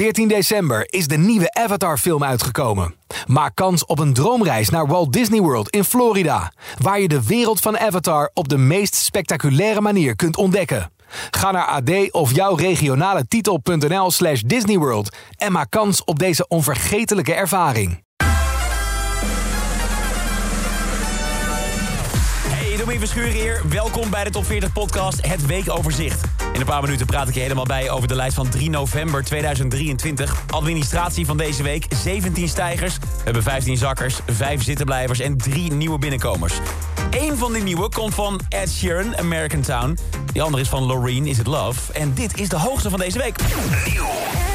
[0.00, 2.94] 14 december is de nieuwe Avatar-film uitgekomen.
[3.26, 7.60] Maak kans op een droomreis naar Walt Disney World in Florida, waar je de wereld
[7.60, 10.90] van Avatar op de meest spectaculaire manier kunt ontdekken.
[11.30, 17.34] Ga naar ad of jouw regionale titel.nl slash Disneyworld en maak kans op deze onvergetelijke
[17.34, 18.04] ervaring.
[22.48, 23.62] Hey, Domien Verschuren hier.
[23.68, 26.39] Welkom bij de Top 40 podcast, het weekoverzicht.
[26.60, 29.24] In een paar minuten praat ik je helemaal bij over de lijst van 3 november
[29.24, 30.42] 2023.
[30.50, 32.98] Administratie van deze week, 17 stijgers.
[32.98, 36.54] We hebben 15 zakkers, 5 zittenblijvers en 3 nieuwe binnenkomers.
[37.10, 39.98] Eén van die nieuwe komt van Ed Sheeran, American Town.
[40.32, 41.92] Die andere is van Loreen, Is It Love.
[41.92, 43.38] En dit is de hoogste van deze week.
[43.38, 44.49] Er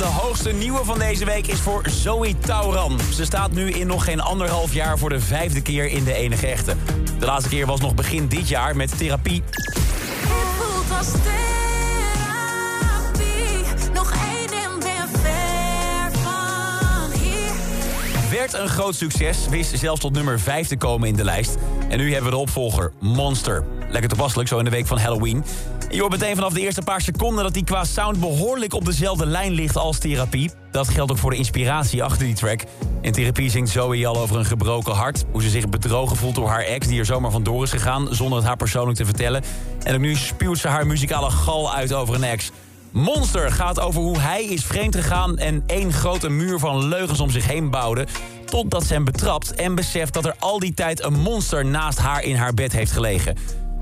[0.00, 3.00] de hoogste nieuwe van deze week is voor Zoe Tauran.
[3.14, 6.46] Ze staat nu in nog geen anderhalf jaar voor de vijfde keer in de enige
[6.46, 6.74] echte.
[7.18, 9.42] De laatste keer was nog begin dit jaar met therapie.
[9.50, 9.62] Het
[10.58, 11.92] voelt als therapie.
[13.94, 17.50] Nog één en ben ver van hier.
[18.30, 21.56] Werd een groot succes, wist zelfs tot nummer 5 te komen in de lijst.
[21.88, 23.64] En nu hebben we de opvolger, Monster.
[23.90, 25.44] Lekker toepasselijk, zo in de week van Halloween.
[25.88, 28.84] En je hoort meteen vanaf de eerste paar seconden dat die qua sound behoorlijk op
[28.84, 30.50] dezelfde lijn ligt als therapie.
[30.70, 32.60] Dat geldt ook voor de inspiratie achter die track.
[33.00, 35.24] In therapie zingt Zoe al over een gebroken hart.
[35.32, 38.08] Hoe ze zich bedrogen voelt door haar ex die er zomaar vandoor is gegaan...
[38.10, 39.42] zonder het haar persoonlijk te vertellen.
[39.82, 42.50] En ook nu spuwt ze haar muzikale gal uit over een ex.
[42.90, 45.38] Monster gaat over hoe hij is vreemd gegaan...
[45.38, 48.06] en één grote muur van leugens om zich heen bouwde...
[48.44, 51.66] totdat ze hem betrapt en beseft dat er al die tijd een monster...
[51.66, 53.36] naast haar in haar bed heeft gelegen.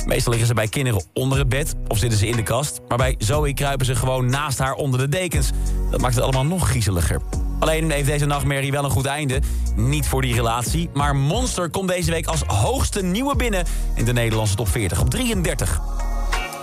[0.09, 2.81] Meestal liggen ze bij kinderen onder het bed of zitten ze in de kast.
[2.89, 5.51] Maar bij Zoe kruipen ze gewoon naast haar onder de dekens.
[5.91, 7.21] Dat maakt het allemaal nog griezeliger.
[7.59, 9.41] Alleen heeft deze nachtmerrie wel een goed einde.
[9.77, 13.65] Niet voor die relatie, maar Monster komt deze week als hoogste nieuwe binnen...
[13.95, 15.81] in de Nederlandse top 40 op 33.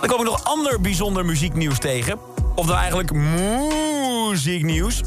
[0.00, 2.18] Dan kom ik nog ander bijzonder muzieknieuws tegen.
[2.54, 5.00] Of nou eigenlijk muzieknieuws.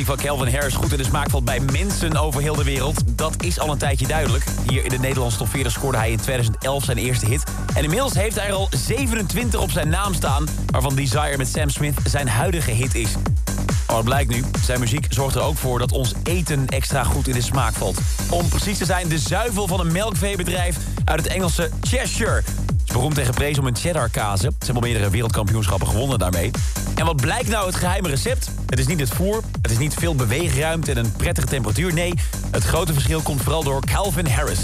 [0.00, 3.02] Muziek van Calvin Harris goed in de smaak valt bij mensen over heel de wereld.
[3.06, 4.44] Dat is al een tijdje duidelijk.
[4.68, 7.42] Hier in de Nederlandse top 40 scoorde hij in 2011 zijn eerste hit.
[7.74, 10.46] En inmiddels heeft hij er al 27 op zijn naam staan...
[10.66, 13.12] waarvan Desire met Sam Smith zijn huidige hit is.
[13.86, 17.28] Maar wat blijkt nu, zijn muziek zorgt er ook voor dat ons eten extra goed
[17.28, 17.98] in de smaak valt.
[18.30, 22.42] Om precies te zijn de zuivel van een melkveebedrijf uit het Engelse Cheshire.
[22.92, 24.50] Beroemd tegen prees om een cheddar kazen.
[24.50, 26.50] Ze hebben al meerdere wereldkampioenschappen gewonnen daarmee.
[26.94, 28.50] En wat blijkt nou het geheime recept?
[28.66, 31.92] Het is niet het voer, het is niet veel beweegruimte en een prettige temperatuur.
[31.92, 32.14] Nee,
[32.50, 34.60] het grote verschil komt vooral door Calvin Harris.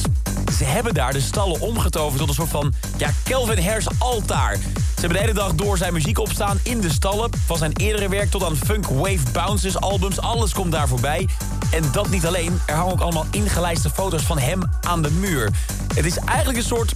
[0.58, 4.56] Ze hebben daar de stallen omgetoverd tot een soort van ja, Calvin Harris altaar.
[4.56, 7.30] Ze hebben de hele dag door zijn muziek opstaan in de stallen.
[7.46, 10.20] Van zijn eerdere werk tot aan funk, wave, bounces, albums.
[10.20, 11.28] Alles komt daar voorbij.
[11.70, 12.60] En dat niet alleen.
[12.66, 15.50] Er hangen ook allemaal ingelijste foto's van hem aan de muur.
[15.94, 16.94] Het is eigenlijk een soort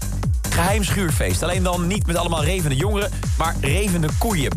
[0.52, 1.42] geheim schuurfeest.
[1.42, 4.50] Alleen dan niet met allemaal revende jongeren, maar revende koeien.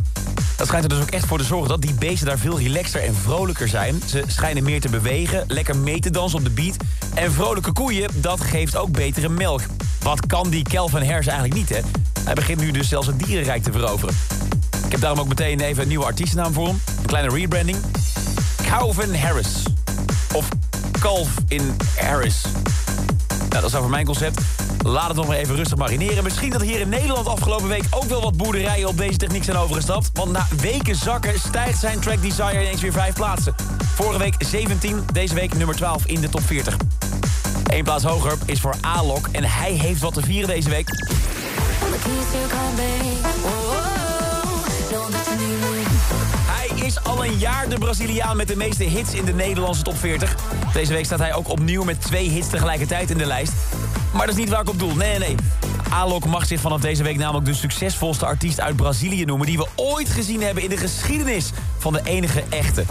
[0.56, 3.04] Dat schijnt er dus ook echt voor te zorgen dat die beesten daar veel relaxter
[3.04, 4.02] en vrolijker zijn.
[4.06, 6.76] Ze schijnen meer te bewegen, lekker mee te dansen op de beat.
[7.14, 9.62] En vrolijke koeien, dat geeft ook betere melk.
[10.00, 11.80] Wat kan die Calvin Harris eigenlijk niet, hè?
[12.24, 14.16] Hij begint nu dus zelfs het dierenrijk te veroveren.
[14.86, 16.82] Ik heb daarom ook meteen even een nieuwe artiestennaam voor hem.
[16.98, 17.78] Een kleine rebranding.
[18.68, 19.64] Calvin Harris.
[20.34, 20.48] Of
[21.00, 22.42] Calv in Harris.
[23.54, 24.42] Nou, dat is over mijn concept.
[24.84, 26.24] Laat het nog maar even rustig marineren.
[26.24, 29.58] Misschien dat hier in Nederland afgelopen week ook wel wat boerderijen op deze techniek zijn
[29.58, 30.10] overgestapt.
[30.14, 33.56] Want na weken zakken stijgt zijn track Desire ineens weer vijf plaatsen.
[33.96, 36.78] Vorige week 17, deze week nummer 12 in de top 40.
[37.64, 40.88] Eén plaats hoger is voor Alok en hij heeft wat te vieren deze week.
[46.84, 50.36] Is al een jaar de Braziliaan met de meeste hits in de Nederlandse top 40.
[50.74, 53.54] Deze week staat hij ook opnieuw met twee hits tegelijkertijd in de lijst.
[54.14, 54.96] Maar dat is niet waar ik op doel.
[54.96, 55.36] Nee, nee.
[55.90, 59.48] Alok mag zich vanaf deze week namelijk de succesvolste artiest uit Brazilië noemen...
[59.48, 62.84] die we ooit gezien hebben in de geschiedenis van de enige echte.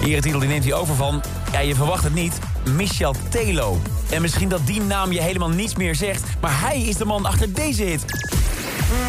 [0.00, 1.22] Hier de titel die neemt hij over van,
[1.52, 2.38] ja je verwacht het niet,
[2.76, 3.80] Michel Telo.
[4.10, 6.22] En misschien dat die naam je helemaal niets meer zegt...
[6.40, 8.04] maar hij is de man achter deze hit.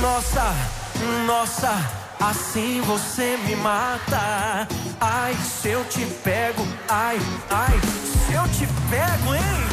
[0.01, 0.53] Nossa,
[1.27, 4.67] nossa, assim você me mata.
[4.99, 7.17] Ai, se eu te pego, ai,
[7.49, 7.79] ai,
[8.27, 9.63] se eu te pego, hein?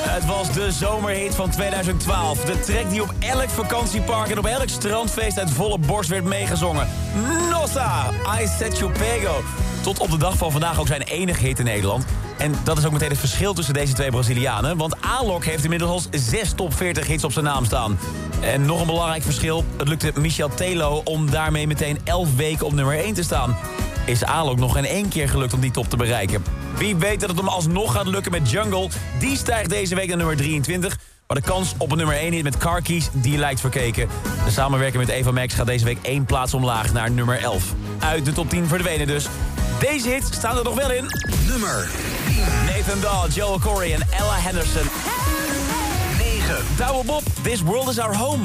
[0.00, 2.44] Het was de zomerhit van 2012.
[2.44, 6.88] De track die op elk vakantiepark en op elk strandfeest uit volle borst werd meegezongen.
[7.50, 8.10] Nossa,
[8.40, 9.42] I Set You Pego.
[9.82, 12.04] Tot op de dag van vandaag ook zijn enige hit in Nederland.
[12.40, 14.76] En dat is ook meteen het verschil tussen deze twee Brazilianen.
[14.76, 17.98] Want Alok heeft inmiddels zes top 40 hits op zijn naam staan.
[18.40, 19.64] En nog een belangrijk verschil.
[19.76, 23.56] Het lukte Michel Telo om daarmee meteen 11 weken op nummer 1 te staan.
[24.04, 26.44] Is Alok nog geen één keer gelukt om die top te bereiken.
[26.76, 28.88] Wie weet dat het hem alsnog gaat lukken met Jungle.
[29.18, 30.98] Die stijgt deze week naar nummer 23.
[31.26, 34.08] Maar de kans op een nummer 1 hit met Car Keys, die lijkt verkeken.
[34.44, 37.74] De samenwerking met Eva Max gaat deze week één plaats omlaag naar nummer 11.
[37.98, 39.26] Uit de top 10 verdwenen dus.
[39.80, 41.06] Deze hits staan er nog wel in.
[41.46, 41.90] Nummer
[42.66, 44.86] Nathan Dahl, Joel Corey en Ella Henderson.
[46.18, 46.64] 9.
[46.76, 48.42] Douwe Bob, This World Is Our Home.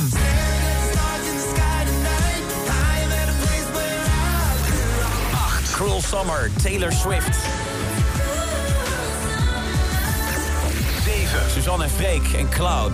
[5.73, 7.35] Cruel Summer, Taylor Swift.
[11.03, 11.49] 7.
[11.49, 12.93] Suzanne en Freek en Cloud.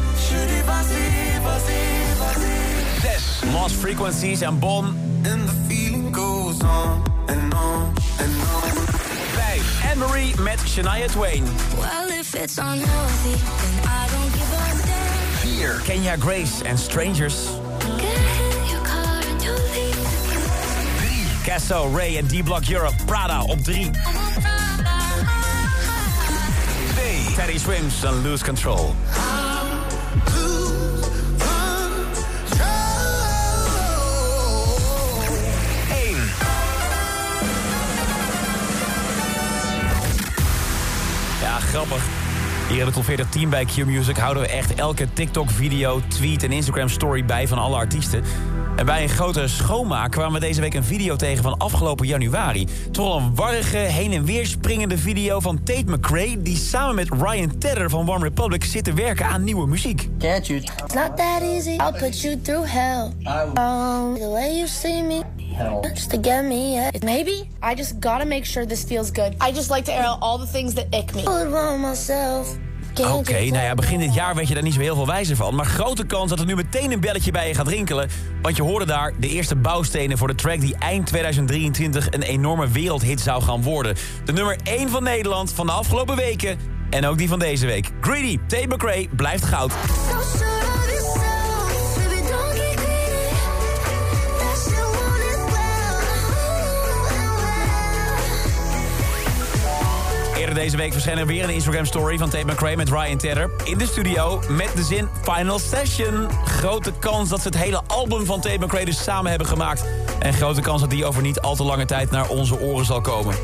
[3.02, 3.54] 6.
[3.54, 4.86] Lost Frequencies en Bon.
[5.26, 7.11] And the feeling goes on.
[10.02, 10.10] 5.
[10.10, 11.44] Anne-Marie met Shania Twain.
[11.78, 15.78] Well, if it's unhealthy, then I don't give a damn.
[15.78, 15.86] 4.
[15.86, 17.50] Kenya Grace en Strangers.
[17.82, 19.96] And you'll leave.
[21.46, 22.96] Casso, Ray en D-Block Europe.
[23.06, 23.92] Prada op 3.
[26.96, 27.34] 2.
[27.36, 28.96] Teddy Swims en Lose Control.
[41.86, 42.10] Grappig.
[42.70, 46.52] Hier in het Top 40 team bij Q-Music houden we echt elke TikTok-video, tweet en
[46.52, 48.24] Instagram-story bij van alle artiesten.
[48.76, 52.68] En bij een grote schoonmaak kwamen we deze week een video tegen van afgelopen januari.
[52.92, 56.42] Toch wel een warrige, heen en weer springende video van Tate McRae...
[56.42, 60.10] die samen met Ryan Tedder van One Republic zit te werken aan nieuwe muziek.
[60.20, 60.60] Can't you?
[60.60, 61.70] It's not that easy.
[61.70, 63.12] I'll put you through hell.
[63.24, 65.22] Um, the way you see me,
[65.94, 66.74] just to get me.
[66.74, 66.90] Yeah.
[67.04, 69.36] Maybe I just gotta make sure this feels good.
[69.42, 71.24] I just like to air out all the things that ick me.
[71.78, 72.58] Myself.
[73.00, 75.56] Oké, nou ja, begin dit jaar weet je daar niet zo heel veel wijzer van.
[75.56, 78.10] Maar grote kans dat er nu meteen een belletje bij je gaat rinkelen.
[78.42, 80.60] Want je hoorde daar de eerste bouwstenen voor de track...
[80.60, 83.96] die eind 2023 een enorme wereldhit zou gaan worden.
[84.26, 86.58] De nummer 1 van Nederland van de afgelopen weken.
[86.90, 87.92] En ook die van deze week.
[88.02, 89.74] Greedy, Tate McRae, blijft goud.
[100.54, 103.50] Deze week verscheen er weer een Instagram-story van Tate McRae met Ryan Tedder...
[103.64, 106.28] in de studio met de zin Final Session.
[106.46, 109.86] Grote kans dat ze het hele album van Tate McRae dus samen hebben gemaakt.
[110.20, 113.02] En grote kans dat die over niet al te lange tijd naar onze oren zal
[113.02, 113.36] komen.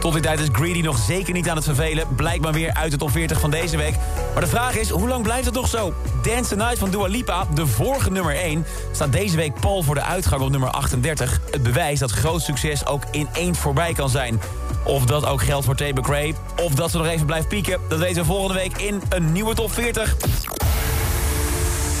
[0.00, 2.06] Tot die tijd is Greedy nog zeker niet aan het vervelen.
[2.16, 3.94] Blijkbaar weer uit de top 40 van deze week.
[4.32, 5.94] Maar de vraag is, hoe lang blijft het nog zo?
[6.22, 8.66] Dance the Night van Dua Lipa, de vorige nummer 1...
[8.92, 11.40] staat deze week pal voor de uitgang op nummer 38.
[11.50, 14.40] Het bewijs dat groot succes ook ineens voorbij kan zijn.
[14.84, 17.80] Of dat ook geldt voor Tate McRae, of dat ze nog even blijft pieken...
[17.88, 20.16] dat weten we volgende week in een nieuwe top 40.